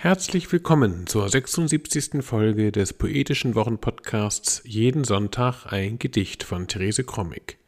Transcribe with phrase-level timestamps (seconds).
[0.00, 2.22] Herzlich willkommen zur 76.
[2.22, 7.58] Folge des poetischen Wochenpodcasts Jeden Sonntag ein Gedicht von Therese Krommig.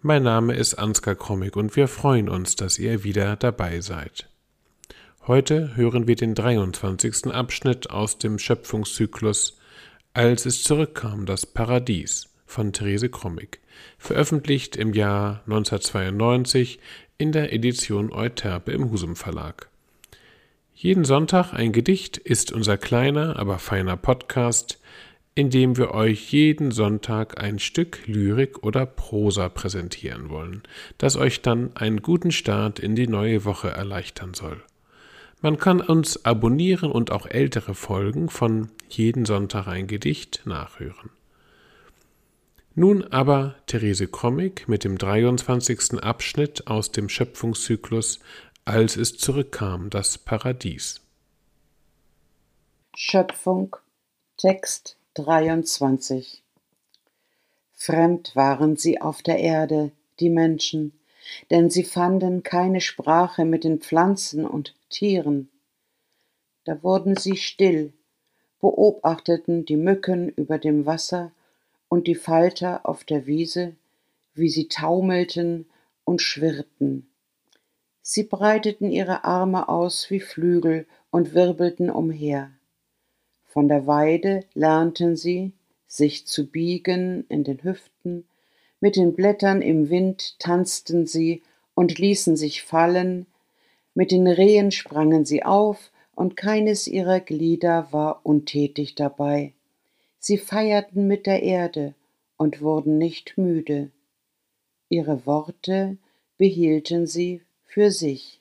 [0.02, 4.28] Mein Name ist Ansgar Krommig und wir freuen uns, dass ihr wieder dabei seid.
[5.28, 7.28] Heute hören wir den 23.
[7.28, 9.60] Abschnitt aus dem Schöpfungszyklus
[10.12, 13.60] Als es zurückkam, das Paradies von Therese Krommig,
[13.96, 16.80] veröffentlicht im Jahr 1992
[17.16, 19.68] in der Edition Euterpe im Husum Verlag.
[20.74, 24.80] Jeden Sonntag ein Gedicht ist unser kleiner, aber feiner Podcast,
[25.36, 30.62] in dem wir euch jeden Sonntag ein Stück Lyrik oder Prosa präsentieren wollen,
[30.98, 34.60] das euch dann einen guten Start in die neue Woche erleichtern soll.
[35.40, 41.10] Man kann uns abonnieren und auch ältere Folgen von Jeden Sonntag ein Gedicht nachhören.
[42.82, 46.02] Nun aber Therese Krommig mit dem 23.
[46.02, 48.20] Abschnitt aus dem Schöpfungszyklus
[48.64, 51.02] Als es zurückkam, das Paradies.
[52.96, 53.76] Schöpfung
[54.38, 56.42] Text 23
[57.74, 60.98] Fremd waren sie auf der Erde, die Menschen,
[61.50, 65.50] denn sie fanden keine Sprache mit den Pflanzen und Tieren.
[66.64, 67.92] Da wurden sie still,
[68.58, 71.30] beobachteten die Mücken über dem Wasser
[71.90, 73.74] und die Falter auf der Wiese,
[74.32, 75.66] wie sie taumelten
[76.04, 77.10] und schwirrten.
[78.00, 82.52] Sie breiteten ihre Arme aus wie Flügel und wirbelten umher.
[83.44, 85.52] Von der Weide lernten sie,
[85.86, 88.24] sich zu biegen in den Hüften,
[88.78, 91.42] mit den Blättern im Wind tanzten sie
[91.74, 93.26] und ließen sich fallen,
[93.94, 99.54] mit den Rehen sprangen sie auf, und keines ihrer Glieder war untätig dabei.
[100.22, 101.94] Sie feierten mit der Erde
[102.36, 103.90] und wurden nicht müde.
[104.90, 105.96] Ihre Worte
[106.36, 108.40] behielten sie für sich.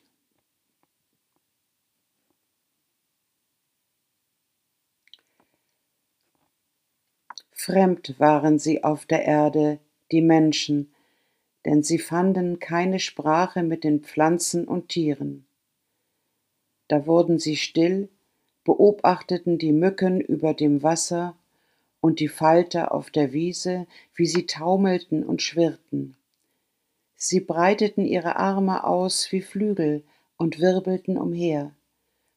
[7.53, 9.79] Fremd waren sie auf der Erde,
[10.11, 10.93] die Menschen,
[11.65, 15.45] denn sie fanden keine Sprache mit den Pflanzen und Tieren.
[16.89, 18.09] Da wurden sie still,
[18.65, 21.37] beobachteten die Mücken über dem Wasser
[22.01, 26.15] und die Falter auf der Wiese, wie sie taumelten und schwirrten.
[27.15, 30.03] Sie breiteten ihre Arme aus wie Flügel
[30.37, 31.75] und wirbelten umher.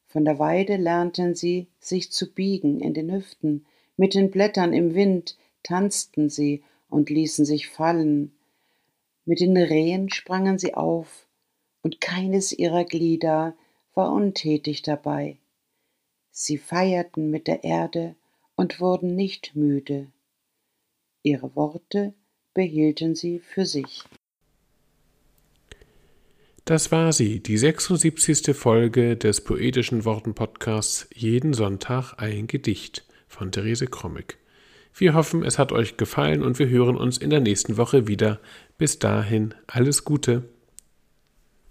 [0.07, 3.65] Von der Weide lernten sie, sich zu biegen in den Hüften,
[3.95, 8.33] mit den Blättern im Wind tanzten sie und ließen sich fallen.
[9.25, 11.27] Mit den Rehen sprangen sie auf,
[11.81, 13.55] und keines ihrer Glieder
[13.93, 15.37] war untätig dabei.
[16.31, 18.15] Sie feierten mit der Erde
[18.55, 20.11] und wurden nicht müde.
[21.23, 22.13] Ihre Worte
[22.53, 24.03] behielten sie für sich.
[26.65, 28.55] Das war sie, die 76.
[28.55, 34.37] Folge des poetischen Worten-Podcasts Jeden Sonntag ein Gedicht von Therese Krommig.
[34.95, 38.39] Wir hoffen, es hat euch gefallen und wir hören uns in der nächsten Woche wieder.
[38.77, 40.52] Bis dahin, alles Gute.